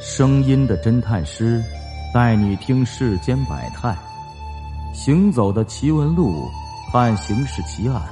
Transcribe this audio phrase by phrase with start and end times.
[0.00, 1.62] 声音的侦探师，
[2.14, 3.94] 带你听世间百态；
[4.94, 6.48] 行走的奇闻录，
[6.90, 8.02] 看刑事奇案，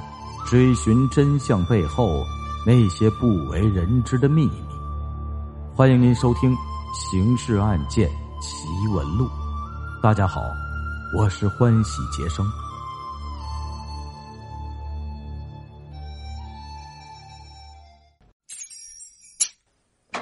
[0.45, 2.23] 追寻真相背后
[2.63, 4.51] 那些不为人知的秘密。
[5.75, 6.53] 欢迎您收听
[6.93, 8.07] 《刑事案件
[8.39, 9.25] 奇闻录》。
[9.99, 10.41] 大家好，
[11.17, 12.45] 我是欢喜杰生。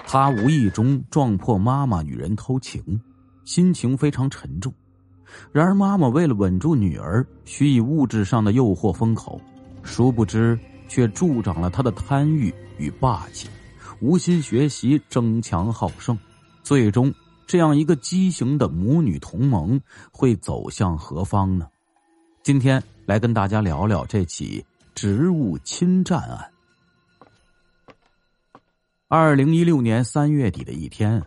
[0.10, 2.82] 他无意中撞破妈妈与人偷情，
[3.44, 4.74] 心情非常沉重。
[5.52, 9.40] 然而妈妈为了稳住女儿，许以物质上的诱惑封口，
[9.84, 10.58] 殊不知
[10.88, 13.50] 却助长了他的贪欲与霸气，
[14.00, 16.18] 无心学习，争强好胜。
[16.64, 17.14] 最终，
[17.46, 19.78] 这样一个畸形的母女同盟
[20.10, 21.68] 会走向何方呢？
[22.44, 24.66] 今天来跟大家聊聊这起
[24.96, 26.50] 职务侵占案。
[29.10, 31.24] 二零一六年三月底的一天，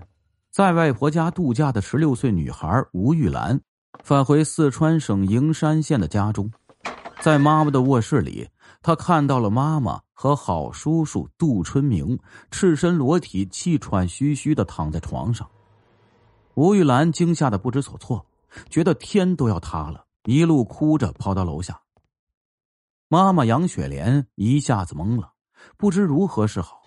[0.51, 3.59] 在外婆家度假的十六岁女孩吴玉兰
[4.05, 6.53] 返回四川省营山县的家中，
[7.23, 8.47] 在妈妈的卧室里，
[8.83, 12.19] 她看到了妈妈和好叔叔杜春明
[12.51, 15.49] 赤身裸体、气喘吁吁的躺在床上。
[16.57, 18.27] 吴玉兰惊吓的不知所措，
[18.69, 21.81] 觉得天都要塌了，一路哭着跑到楼下。
[23.09, 25.33] 妈妈杨雪莲一下子懵了，
[25.79, 26.83] 不知如何是好。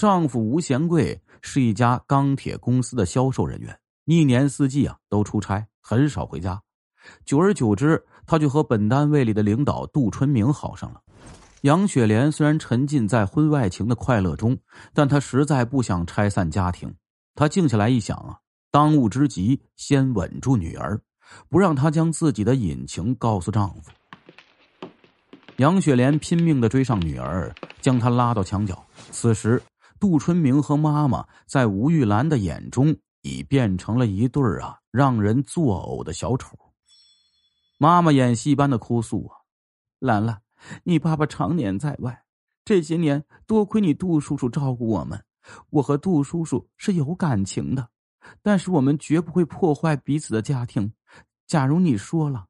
[0.00, 6.58] 丈夫吴贤贵是一家钢铁公司的销售人员，一年四季啊都出差，很少回家。
[7.26, 11.02] 久而久之，他就和本单位里的领导杜春明好上了。
[11.64, 14.56] 杨雪莲虽然沉浸在婚外情的快乐中，
[14.94, 16.90] 但她实在不想拆散家庭。
[17.34, 18.38] 她静下来一想啊，
[18.70, 20.98] 当务之急先稳住女儿，
[21.50, 23.90] 不让她将自己的隐情告诉丈夫。
[25.58, 28.82] 杨雪莲拼命的追上女儿，将她拉到墙角。
[29.10, 29.62] 此时。
[30.00, 36.58] 杜春明和妈妈在吴玉兰的眼中已变成了一对儿啊，让人作呕的小丑。
[37.76, 39.36] 妈妈演戏般的哭诉啊
[40.00, 40.40] ：“兰兰，
[40.84, 42.24] 你爸爸常年在外，
[42.64, 45.22] 这些年多亏你杜叔叔照顾我们。
[45.68, 47.90] 我和杜叔叔是有感情的，
[48.40, 50.90] 但是我们绝不会破坏彼此的家庭。
[51.46, 52.46] 假如你说了，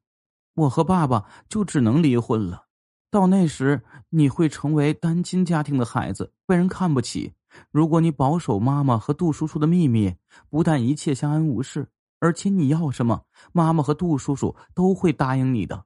[0.53, 2.67] 我和爸爸就只能离婚了。
[3.09, 7.33] 到那时，你会成为单亲家庭的孩子，被人看不起。”
[7.71, 10.15] 如果你保守妈妈和杜叔叔的秘密，
[10.49, 11.87] 不但一切相安无事，
[12.19, 15.85] 而且你要什么，妈妈和杜叔叔都会答应你的。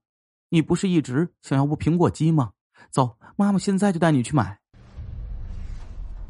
[0.49, 2.51] 你不是一直想要部苹果机吗？
[2.91, 4.59] 走，妈妈现在就带你去买。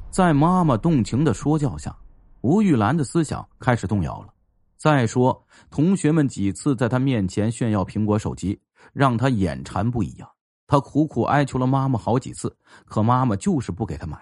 [0.10, 1.96] 在妈妈动情的说教下，
[2.42, 4.34] 吴玉兰的思想开始动摇了。
[4.78, 8.60] 再说，同学们几次在她面前炫耀苹果手机，
[8.94, 10.30] 让她眼馋不已啊。
[10.68, 14.18] 她苦苦哀求了妈妈好几次，可妈妈就是不给她买。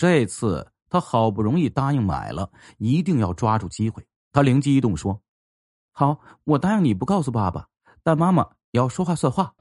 [0.00, 4.06] 这次他好不容易答应买了，一定要抓住机会。
[4.32, 5.20] 他灵机一动说
[5.92, 7.68] ：“好，我答应你不告诉爸爸，
[8.02, 9.54] 但妈妈要说话算话。”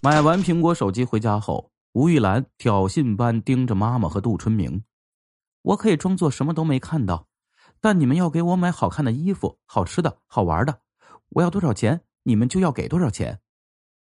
[0.00, 4.82] 买完苹果手机回家后，吴玉兰挑衅般盯着妈妈和杜春明
[5.60, 7.26] ：“我可以装作什么都没看到，
[7.82, 10.80] 但你们要给我买好看的衣服、好吃的、好玩的，
[11.28, 13.40] 我要多少钱，你们就要给多少钱。”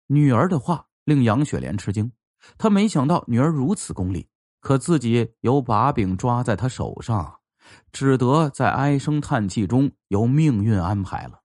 [0.09, 2.11] 女儿的话令杨雪莲吃惊。
[2.57, 4.27] 他没想到女儿如此功利，
[4.59, 7.33] 可自己有把柄抓在他手上，
[7.91, 11.39] 只得在唉声叹气中由命运安排了。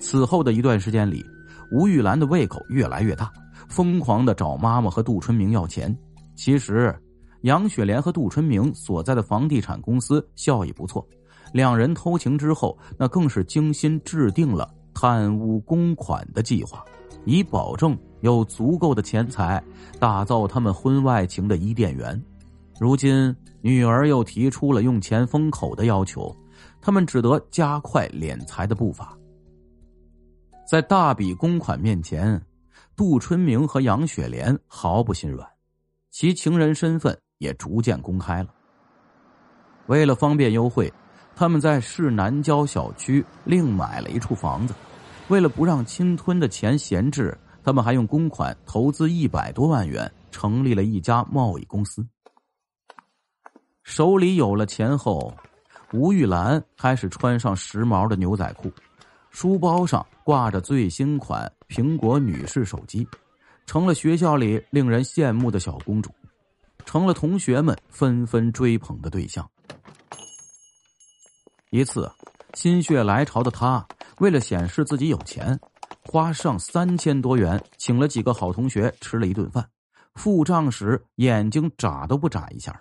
[0.00, 1.24] 此后的一段时间里，
[1.72, 3.32] 吴玉兰的胃口越来越大，
[3.68, 5.96] 疯狂的找妈妈和杜春明要钱。
[6.36, 6.94] 其实，
[7.42, 11.06] 杨雪莲和杜春明所在的房地产公司效益不错，
[11.52, 16.84] 两人偷情之后，那更是精心制定了贪污公款的计划，
[17.24, 17.96] 以保证。
[18.24, 19.62] 有足够的钱财
[20.00, 22.18] 打造他们婚外情的伊甸园，
[22.80, 26.34] 如今女儿又提出了用钱封口的要求，
[26.80, 29.14] 他们只得加快敛财的步伐。
[30.66, 32.40] 在大笔公款面前，
[32.96, 35.46] 杜春明和杨雪莲毫不心软，
[36.10, 38.48] 其情人身份也逐渐公开了。
[39.84, 40.90] 为了方便优惠，
[41.36, 44.72] 他们在市南郊小区另买了一处房子，
[45.28, 47.36] 为了不让侵吞的钱闲置。
[47.64, 52.06] 他们还用公款投资一百多万元，成立了一家贸易公司。
[53.82, 55.34] 手里有了钱后，
[55.92, 58.70] 吴玉兰开始穿上时髦的牛仔裤，
[59.30, 63.08] 书包上挂着最新款苹果女士手机，
[63.64, 66.10] 成了学校里令人羡慕的小公主，
[66.84, 69.48] 成了同学们纷纷追捧的对象。
[71.70, 72.10] 一次，
[72.52, 73.86] 心血来潮的她，
[74.18, 75.58] 为了显示自己有钱。
[76.14, 79.68] 花上三千多元，请了几个好同学吃了一顿饭，
[80.14, 82.80] 付账时眼睛眨都不眨一下。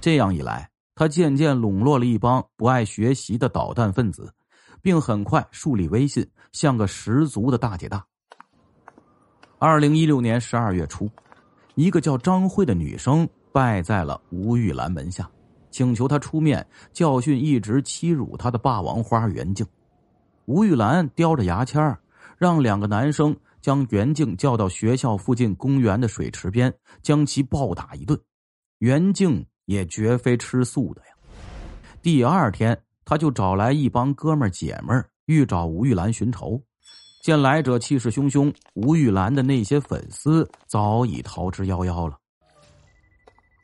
[0.00, 4.32] 这样一来，他渐渐笼络了一帮不爱学习的捣蛋分子，
[4.80, 8.06] 并很快树立威信，像个十足的大姐大。
[9.58, 11.10] 二零一六年十二月初，
[11.74, 15.28] 一个叫张慧的女生拜在了吴玉兰门下，
[15.72, 19.66] 请求她出面教训一直欺辱她的霸王花袁静。
[20.44, 21.98] 吴玉兰叼着牙签
[22.38, 28.18] 让两个男生将袁静叫到学校附近公园的水池边，将其暴打一顿。
[28.78, 29.44] 袁静。
[29.68, 31.08] 也绝非吃素的呀。
[32.00, 36.58] 第二天，他就找来一帮哥们姐们儿，欲找吴玉兰寻仇。
[37.22, 42.16] 见来者气势汹汹，吴玉兰的那些粉丝早已逃之夭夭了。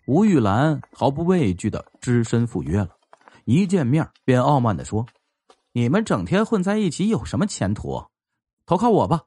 [0.06, 2.90] 吴玉兰毫不畏惧的只身赴约了，
[3.46, 5.06] 一见面便傲慢的说
[5.72, 8.04] ：“你们整天混在一起有什么前途？
[8.66, 9.24] 投靠我吧，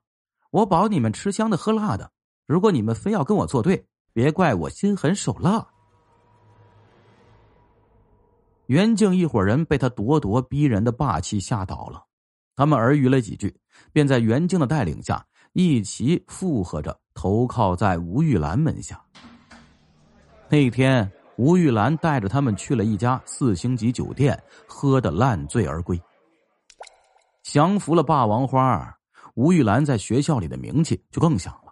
[0.51, 2.11] 我保你们吃香的喝辣的。
[2.45, 5.67] 如果你们非要跟我作对，别怪我心狠手辣。”
[8.67, 12.03] 袁静一伙人被他咄咄逼人的霸气吓倒了，
[12.55, 13.55] 他们耳语了几句，
[13.93, 19.01] 便在袁静的带领下一齐附和着投靠在吴玉兰门下。
[20.49, 26.01] 那天，吴玉兰带着他们去了一家四星级酒店，喝得烂醉而归。
[27.43, 28.96] 降服了霸王花，
[29.37, 31.71] 吴玉兰在学校里的名气就更响了。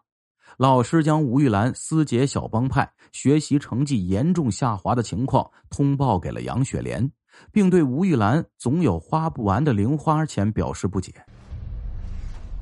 [0.55, 7.11] 老师将吴玉兰私结小帮派、学习成绩严重下滑的情况通报给了杨雪莲，
[7.51, 11.11] 并对吴玉兰总有花不完的零花钱表示不解。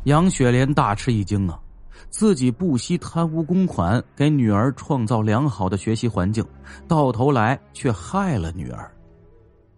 [0.05, 1.59] 杨雪莲大吃一惊啊！
[2.09, 6.45] 自己不惜贪污公款，给女儿创造良好的学习环境，
[6.88, 8.89] 到头来却害了女儿。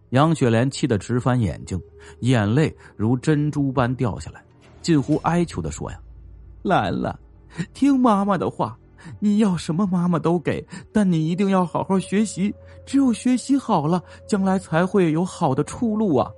[0.09, 1.81] 杨雪莲气得直翻眼睛，
[2.19, 4.44] 眼泪如珍珠般掉下来，
[4.85, 5.99] 近乎哀求的说：“呀，
[6.61, 7.19] 兰兰。”
[7.73, 8.77] 听妈妈的话，
[9.19, 12.53] 你要什么妈妈都给，但你一定要好好学习。
[12.85, 16.31] 只有学习好了，将来才会有好的出路啊！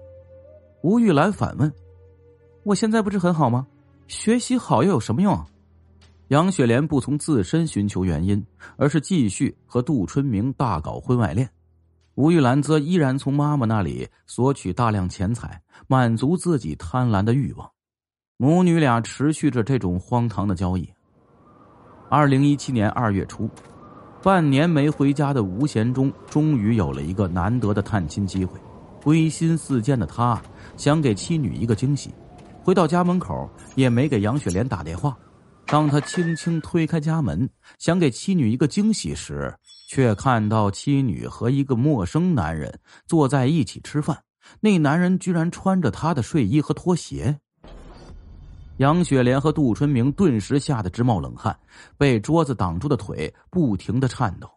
[0.81, 1.69] 吴玉兰反问
[2.63, 3.67] ：“我现在不是很好吗？
[4.07, 5.37] 学习好又有什么用？”
[6.29, 8.41] 杨雪莲不从自身寻求原因，
[8.77, 11.49] 而是继续和杜春明大搞婚外恋。
[12.15, 17.69] 吴玉兰则依然从妈妈那里索取大量钱财，满足自己贪婪的欲望。
[18.39, 20.87] 母女俩持续着这种荒唐的交易。
[22.07, 23.49] 二零一七年二月初，
[24.21, 28.59] 半年没回家的吴贤忠终于有了一个难得的探亲机会。
[29.01, 30.39] 归心似箭的他
[30.75, 32.13] 想给妻女一个惊喜，
[32.61, 35.17] 回到家门口也没给杨雪莲打电话。
[35.65, 37.49] 当他轻轻推开家门，
[37.79, 39.51] 想给妻女一个惊喜时，
[39.89, 44.15] 却看到妻女和一个陌生男人坐在一起吃饭。
[44.59, 47.39] 那男人居然穿着他的睡衣和拖鞋。
[48.77, 51.57] 杨雪莲和杜春明顿时吓得直冒冷汗，
[51.97, 54.47] 被桌子挡住的腿不停的颤抖。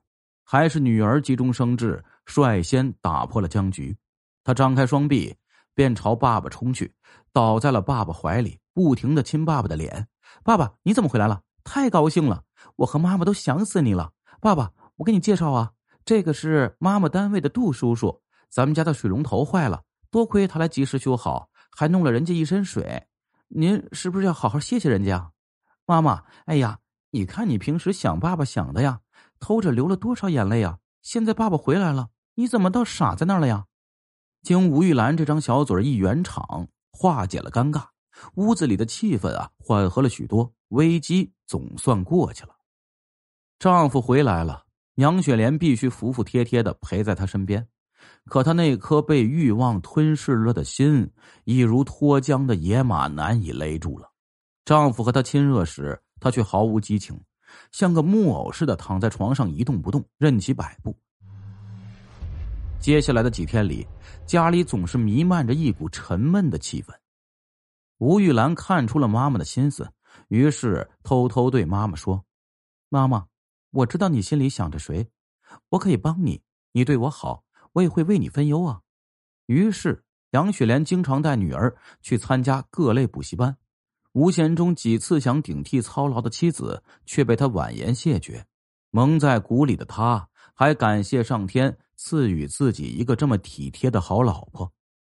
[0.44, 3.96] 还是女儿急中生智，率先打破了僵局。
[4.44, 5.34] 她张开双臂，
[5.75, 6.93] 便朝爸爸冲去，
[7.32, 10.06] 倒在了爸爸怀里，不停的亲爸爸的脸。
[10.44, 11.40] 爸爸，你怎么回来了？
[11.64, 12.43] 太高兴了！
[12.76, 14.12] 我和妈妈都想死你了。
[14.40, 15.73] 爸爸，我给你介绍啊，
[16.05, 18.20] 这个是妈妈单位的杜叔叔。
[18.50, 23.06] 咱们家的水龙头坏了，多亏他来及时修好，还弄了人家一身水。
[23.52, 25.32] 您是不是要好好谢谢人家，
[25.85, 26.23] 妈妈？
[26.44, 26.79] 哎呀，
[27.11, 29.00] 你看你平时想爸爸想的呀，
[29.41, 30.79] 偷着流了多少眼泪啊！
[31.02, 33.66] 现在爸爸回来了，你怎么倒傻在那儿了呀？
[34.42, 37.88] 经吴玉兰这张小嘴一圆场，化解了尴尬，
[38.37, 42.54] 屋子里的气氛啊缓和了许多，危机总算过去了。
[43.59, 44.64] 丈夫回来了，
[44.95, 47.69] 杨雪莲必须服服帖帖的陪在他身边。
[48.26, 51.11] 可他那颗被欲望吞噬了的心，
[51.45, 54.09] 已如脱缰的野马，难以勒住了。
[54.64, 57.21] 丈夫和她亲热时，她却毫无激情，
[57.73, 60.97] 像个木偶似的躺在床上一动不动，任其摆布。
[62.78, 63.87] 接下来的几天里，
[64.26, 66.95] 家里总是弥漫着一股沉闷的气氛。
[67.99, 69.90] 吴玉兰看出了妈妈的心思，
[70.28, 72.25] 于是偷偷对妈妈说
[72.88, 73.26] ：“妈妈，
[73.73, 75.11] 我知道你心里想着谁，
[75.71, 76.40] 我可以帮你，
[76.73, 78.80] 你对我好。”我也会为你分忧啊。
[79.46, 83.56] 于是杨雪莲经常带女儿去参加各类补习班。
[84.12, 88.44] 吴贤忠几次想顶替操劳的妻子，却被他婉言谢绝。
[88.90, 94.72] 蒙在鼓里的他，还感谢上天赐予自己一个这么体贴的好老婆。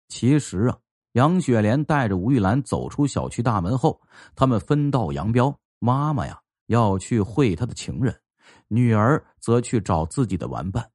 [0.09, 0.79] 其实啊，
[1.13, 4.01] 杨雪莲带着吴玉兰走出小区大门后，
[4.35, 5.55] 他们分道扬镳。
[5.79, 8.15] 妈妈呀，要去会她的情人；
[8.69, 10.91] 女儿则去找自己的玩伴。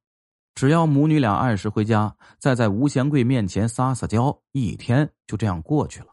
[0.54, 6.06] 只要母女俩按时回家，再在吴贤贵面前撒撒娇，一天就这样过去了。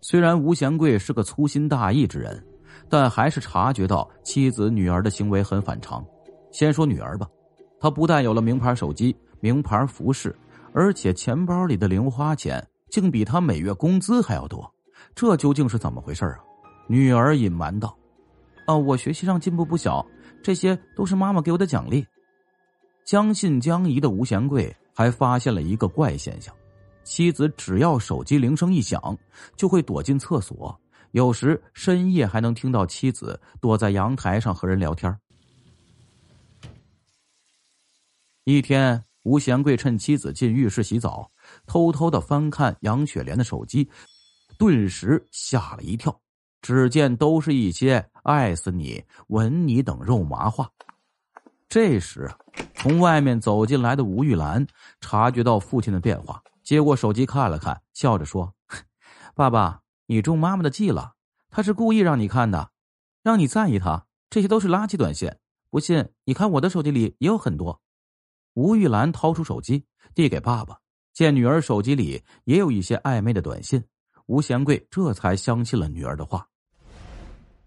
[0.00, 2.44] 虽然吴贤贵是个粗心大意之人，
[2.88, 6.04] 但还是察觉到妻子女儿的行为很反常。
[6.52, 7.28] 先说女儿吧，
[7.80, 10.36] 她不但有了名牌手机、名牌服饰，
[10.72, 14.70] 而且钱包里的零花钱竟比他每月工资还要多，
[15.14, 16.38] 这究竟是怎么回事啊？
[16.88, 17.96] 女儿隐瞒道
[18.66, 20.04] ：“啊，我学习上进步不小，
[20.42, 22.04] 这些都是妈妈给我的奖励。”
[23.06, 26.52] 将信将疑的吴贤贵还发现了一个怪现象：
[27.04, 29.16] 妻子只要手机铃声一响，
[29.54, 30.76] 就会躲进厕所，
[31.12, 35.16] 有时深夜还能听到妻子躲在阳台上和人聊天。
[38.42, 41.30] 一天，吴贤贵趁妻子进浴室洗澡，
[41.64, 43.88] 偷偷的翻看杨雪莲的手机，
[44.58, 46.20] 顿时吓了一跳。
[46.60, 50.68] 只见都是一些“爱死你”“吻你”等肉麻话。
[51.68, 52.28] 这时，
[52.76, 54.64] 从外面走进来的吴玉兰
[55.00, 58.54] 察觉到父亲的变化，接过手机看了看，笑着说
[59.34, 61.14] ：“爸爸，你中妈妈的计了。
[61.50, 62.70] 她是故意让你看的，
[63.22, 64.06] 让你在意她。
[64.30, 65.32] 这些都是垃圾短信，
[65.70, 67.80] 不信你看我的手机里也有很多。”
[68.54, 70.78] 吴玉兰掏出手机递给爸爸，
[71.12, 73.82] 见女儿手机里也有一些暧昧的短信，
[74.26, 76.46] 吴贤贵这才相信了女儿的话。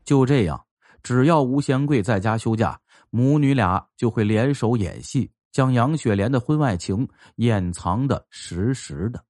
[0.05, 0.65] 就这样，
[1.03, 2.79] 只要吴贤贵在家休假。
[3.11, 9.23] 母女俩就会联手演戏，将杨雪莲的婚外情掩藏的实实的。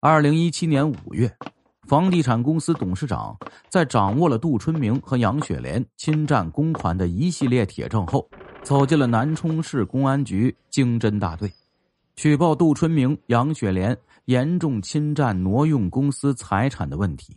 [0.00, 1.28] 二零一七年五月，
[1.88, 3.36] 房地产公司董事长
[3.68, 8.28] 在掌握了杜春明和杨雪莲侵占公款的一系列铁证后，
[8.62, 11.52] 走进了南充市公安局经侦大队，
[12.14, 17.36] 举报杜春明、杨雪莲严重侵占挪用公司财产的问题。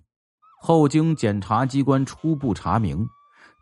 [0.60, 3.08] 后经检察机关初步查明，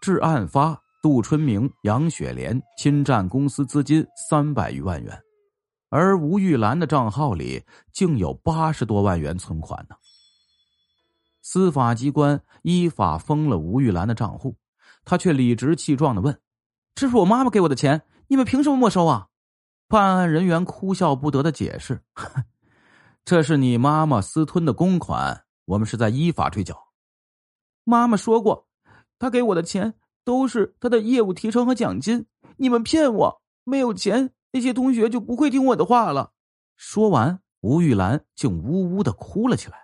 [0.01, 0.77] 至案发。
[1.01, 5.17] 杜春明、杨雪莲侵占公司资金三百余万元，
[5.89, 7.63] 而吴玉兰的账号里
[7.93, 9.95] 竟有八十多万元存款呢。
[11.41, 14.57] 司法机关依法封了吴玉兰的账户，
[15.05, 16.37] 他却理直气壮的问
[16.93, 19.27] ：“这是我妈妈给我的钱，你们凭什么没收啊？”
[19.87, 22.03] 办案人员哭笑不得的解释
[23.23, 26.89] ：“这是你妈妈私吞的公款，我们是在依法追缴。”
[27.85, 28.67] 妈妈说过，
[29.17, 29.93] 她给我的钱。
[30.23, 32.25] 都是他的业务提成和奖金，
[32.57, 33.41] 你们骗我！
[33.63, 36.31] 没有钱，那些同学就不会听我的话了。
[36.75, 39.77] 说完，吴玉兰竟呜呜的哭了起来。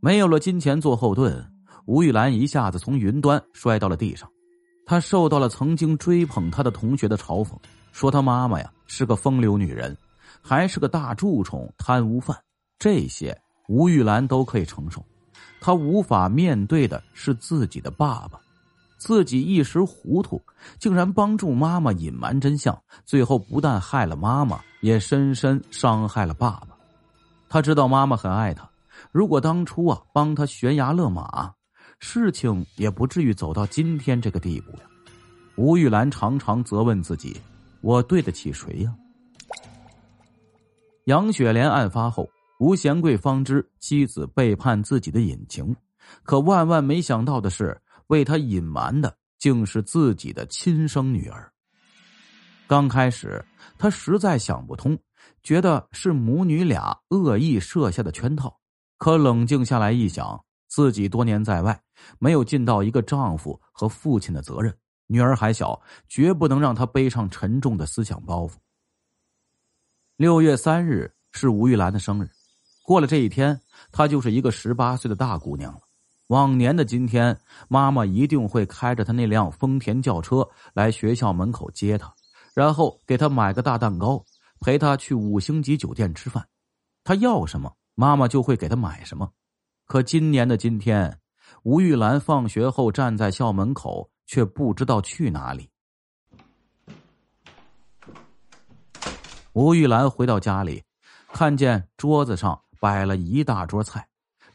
[0.00, 1.44] 没有了金钱做后盾，
[1.86, 4.30] 吴玉兰一下子从云端摔到了地上。
[4.86, 7.56] 她受到了曾经追捧她的同学的嘲讽，
[7.92, 9.96] 说她妈妈呀是个风流女人，
[10.40, 12.36] 还是个大蛀虫、贪污犯。
[12.78, 13.36] 这些
[13.68, 15.04] 吴玉兰都可以承受，
[15.60, 18.40] 她无法面对的是自己的爸爸。
[18.98, 20.42] 自己一时糊涂，
[20.78, 22.76] 竟然帮助妈妈隐瞒真相，
[23.06, 26.76] 最后不但害了妈妈，也深深伤害了爸爸。
[27.48, 28.68] 他知道妈妈很爱他，
[29.12, 31.54] 如果当初啊帮他悬崖勒马，
[32.00, 34.82] 事情也不至于走到今天这个地步呀。
[35.56, 37.40] 吴玉兰常常责问自己
[37.80, 38.94] ：“我对得起谁呀？”
[41.06, 42.28] 杨雪莲案发后，
[42.58, 45.74] 吴贤贵方知妻子背叛自己的隐情，
[46.24, 47.80] 可万万没想到的是。
[48.08, 51.50] 为他隐瞒的竟是自己的亲生女儿。
[52.66, 53.42] 刚开始，
[53.78, 54.98] 他实在想不通，
[55.42, 58.54] 觉得是母女俩恶意设下的圈套。
[58.98, 61.80] 可冷静下来一想，自己多年在外，
[62.18, 68.56] 没有尽到一个丈夫和父亲的责任，女儿还小，绝不能让她背上沉重的思想包袱。
[70.16, 72.28] 六月三日是吴玉兰的生日，
[72.82, 73.58] 过了这一天，
[73.92, 75.80] 她就是一个十八岁的大姑娘了。
[76.28, 82.12] 往年的今天，妈妈一定会开着她那辆丰田轿车来学校门口接她，
[82.54, 84.22] 然后给她买个大蛋糕，
[84.60, 86.46] 陪她去五星级酒店吃饭。
[87.02, 89.30] 她要什么，妈妈就会给她买什么。
[89.86, 91.18] 可今年的今天，
[91.62, 95.70] 吴玉兰放学后站在校门口，却不知道去哪里。
[99.54, 100.84] 吴玉兰回到家里，
[101.32, 104.06] 看见桌子上摆了一大桌菜。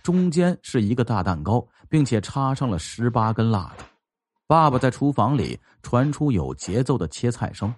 [0.03, 3.85] 中间是一个大蛋糕，并且插上了十八根蜡烛。
[4.45, 7.73] 爸爸在厨房里传出有节奏的切菜声。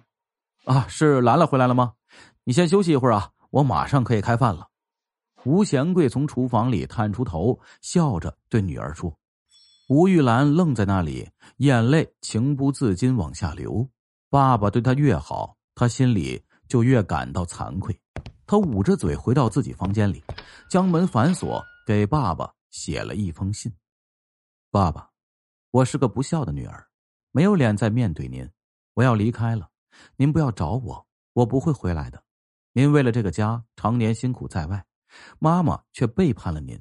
[0.64, 1.92] 啊，是兰兰回来了吗？
[2.42, 4.66] 你先休息一会儿啊，我马上可以开饭了。
[5.44, 9.16] 吴贤贵从厨房里探出头，笑着对女儿说
[9.88, 13.88] ：“吴玉兰愣在那里，眼泪情不自禁往下流。
[14.28, 17.96] 爸爸对她越好，她心里就越感到惭愧。
[18.44, 20.20] 她捂着嘴回到自己房间里，
[20.68, 23.72] 将门反锁。”给爸爸写了一封信，
[24.72, 25.08] 爸爸，
[25.70, 26.88] 我是个不孝的女儿，
[27.30, 28.50] 没有脸再面对您，
[28.94, 29.70] 我要离开了，
[30.16, 32.24] 您不要找我，我不会回来的。
[32.72, 34.84] 您为了这个家常年辛苦在外，
[35.38, 36.76] 妈妈却背叛了您。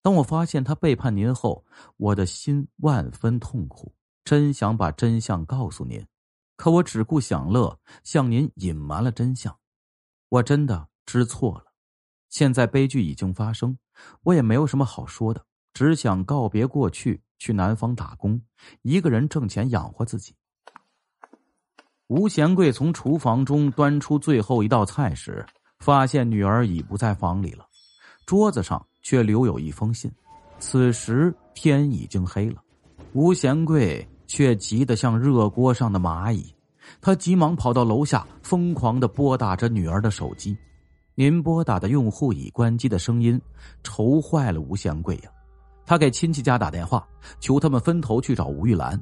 [0.00, 1.66] 当我发现她背叛您后，
[1.98, 3.94] 我的心万分痛苦，
[4.24, 6.02] 真想把真相告诉您。
[6.56, 9.54] 可我只顾享乐，向您隐瞒了真相。
[10.30, 11.65] 我真的知错了。
[12.36, 13.78] 现在悲剧已经发生，
[14.22, 18.38] 我也没有什么好说的，只想告别过去，去南方打工，
[18.82, 20.34] 一个人挣钱养活自己。
[22.08, 25.46] 吴贤贵从厨房中端出最后一道菜时，
[25.78, 27.66] 发现女儿已不在房里了，
[28.26, 30.12] 桌子上却留有一封信。
[30.58, 32.62] 此时天已经黑了，
[33.14, 36.54] 吴贤贵却急得像热锅上的蚂蚁，
[37.00, 40.54] 他急忙跑到楼下，疯狂的拨打着女儿的手机。
[41.18, 43.40] 您拨打的用户已关机的声音，
[43.82, 45.30] 愁坏了吴贤贵呀。
[45.86, 47.08] 他给亲戚家打电话，
[47.40, 49.00] 求他们分头去找吴玉兰。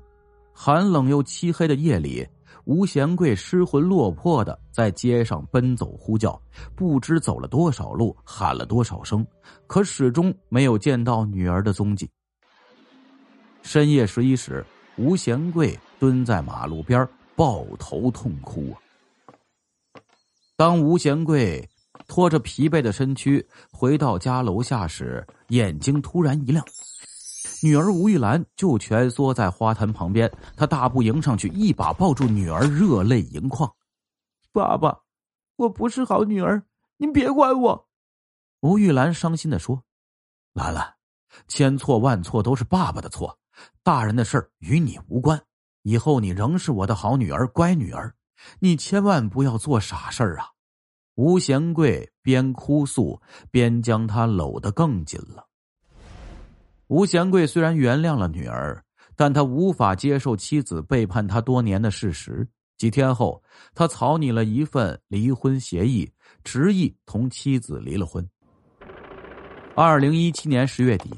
[0.53, 2.25] 寒冷又漆黑的夜里。
[2.67, 6.41] 吴贤贵失魂落魄的在街上奔走呼叫，
[6.77, 9.27] 不知走了多少路，喊了多少声，
[9.67, 12.09] 可始终没有见到女儿的踪迹。
[13.63, 14.65] 深夜十一时，
[14.97, 18.79] 吴贤贵蹲在马路边抱头痛哭啊！
[20.57, 21.69] 当吴贤贵
[22.07, 26.65] 拖着疲惫的身躯回到家楼下时，眼睛突然一亮。
[27.63, 33.75] 女儿吴玉兰就蜷缩在花坛旁边，他大步迎上去，一把抱住女儿，热泪盈眶。
[34.53, 35.01] 爸爸，
[35.57, 36.65] 我不是好女儿，
[36.99, 37.89] 您别管我。
[38.61, 39.83] 吴玉兰伤心的说
[40.53, 40.95] ：“兰兰，
[41.49, 43.39] 千错万错都是爸爸的错，
[43.83, 45.43] 大人的事儿与你无关。
[45.83, 48.15] 以后你仍是我的好女儿，乖女儿，
[48.61, 50.49] 你千万不要做傻事儿啊！”
[51.17, 55.47] 吴贤贵边哭诉边将她搂得更紧了。
[56.89, 58.83] 吴贤贵虽然原谅了女儿，
[59.17, 62.47] 但他无法接受妻子背叛他多年的事实。
[62.77, 63.43] 几天后，
[63.75, 66.11] 他草拟了一份离婚协议，
[66.43, 68.29] 执意同妻子离了婚。
[69.77, 71.11] 二零一七年十月底，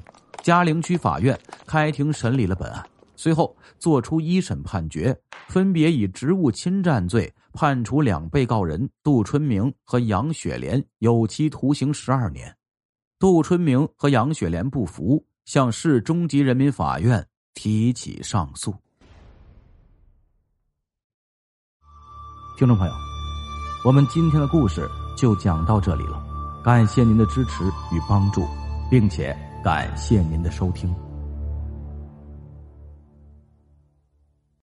[0.43, 2.87] 嘉陵区法院开庭审理了本案，
[3.17, 12.57] 随后作出一审判决，分别以职务侵占罪判处两被告人杜春明和杨雪莲有期徒刑十二年。
[13.19, 15.27] 杜春明和杨雪莲不服。
[15.47, 18.75] 向市中级人民法院提起上诉。
[22.59, 22.93] 听众朋友，
[23.85, 26.21] 我们今天的故事就讲到这里了，
[26.65, 28.45] 感谢您的支持与帮助，
[28.91, 30.93] 并且感谢您的收听。